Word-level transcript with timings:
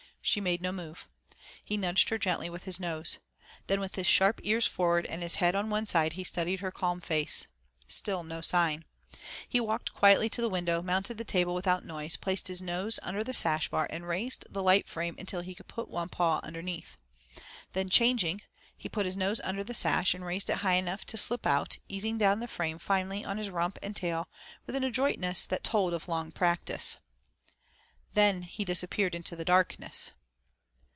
She 0.23 0.39
made 0.39 0.61
no 0.61 0.71
move. 0.71 1.07
He 1.65 1.77
nudged 1.77 2.09
her 2.09 2.19
gently 2.19 2.47
with 2.47 2.65
his 2.65 2.79
nose. 2.79 3.17
Then, 3.65 3.79
with 3.79 3.95
his 3.95 4.05
sharp 4.05 4.39
ears 4.43 4.67
forward 4.67 5.07
and 5.07 5.23
his 5.23 5.35
head 5.35 5.55
on 5.55 5.71
one 5.71 5.87
side 5.87 6.13
he 6.13 6.23
studied 6.23 6.59
her 6.59 6.71
calm 6.71 7.01
face. 7.01 7.47
Still 7.87 8.23
no 8.23 8.39
sign. 8.39 8.85
He 9.49 9.59
walked 9.59 9.93
quietly 9.93 10.29
to 10.29 10.39
the 10.41 10.47
window, 10.47 10.83
mounted 10.83 11.17
the 11.17 11.23
table 11.25 11.55
without 11.55 11.83
noise, 11.83 12.17
placed 12.17 12.49
his 12.49 12.61
nose 12.61 12.99
under 13.01 13.23
the 13.23 13.33
sash 13.33 13.69
bar 13.69 13.87
and 13.89 14.07
raised 14.07 14.45
the 14.47 14.61
light 14.61 14.87
frame 14.87 15.15
until 15.17 15.41
he 15.41 15.55
could 15.55 15.67
put 15.67 15.89
one 15.89 16.07
paw 16.07 16.39
underneath. 16.43 16.97
Then 17.73 17.89
changing, 17.89 18.41
he 18.77 18.87
put 18.87 19.07
his 19.07 19.17
nose 19.17 19.41
under 19.43 19.63
the 19.63 19.73
sash 19.73 20.13
and 20.13 20.23
raised 20.23 20.51
it 20.51 20.57
high 20.57 20.75
enough 20.75 21.03
to 21.07 21.17
slip 21.17 21.47
out, 21.47 21.79
easing 21.89 22.19
down 22.19 22.41
the 22.41 22.47
frame 22.47 22.77
finally 22.77 23.25
on 23.25 23.39
his 23.39 23.49
rump 23.49 23.79
and 23.81 23.95
tail 23.95 24.29
with 24.67 24.75
an 24.75 24.83
adroitness 24.83 25.47
that 25.47 25.63
told 25.63 25.95
of 25.95 26.07
long 26.07 26.31
practice. 26.31 26.97
Then 28.13 28.41
he 28.41 28.65
disappeared 28.65 29.15
into 29.15 29.37
the 29.37 29.45
darkness. 29.45 30.11